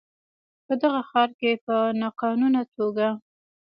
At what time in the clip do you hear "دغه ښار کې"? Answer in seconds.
0.81-1.51